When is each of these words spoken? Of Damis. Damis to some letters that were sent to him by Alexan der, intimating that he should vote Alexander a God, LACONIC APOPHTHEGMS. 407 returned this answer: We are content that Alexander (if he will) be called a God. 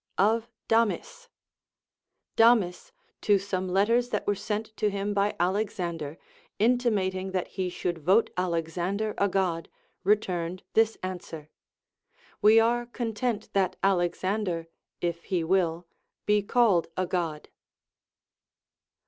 Of 0.17 0.49
Damis. 0.67 1.29
Damis 2.35 2.91
to 3.21 3.37
some 3.37 3.69
letters 3.69 4.09
that 4.09 4.25
were 4.25 4.33
sent 4.33 4.75
to 4.77 4.89
him 4.89 5.13
by 5.13 5.33
Alexan 5.39 5.97
der, 5.99 6.17
intimating 6.57 7.33
that 7.33 7.49
he 7.49 7.69
should 7.69 7.99
vote 7.99 8.31
Alexander 8.35 9.13
a 9.19 9.29
God, 9.29 9.69
LACONIC 10.03 10.03
APOPHTHEGMS. 10.03 10.27
407 10.31 10.37
returned 10.41 10.63
this 10.73 10.97
answer: 11.03 11.49
We 12.41 12.59
are 12.59 12.87
content 12.87 13.53
that 13.53 13.75
Alexander 13.83 14.67
(if 15.01 15.25
he 15.25 15.43
will) 15.43 15.85
be 16.25 16.41
called 16.41 16.87
a 16.97 17.05
God. 17.05 17.49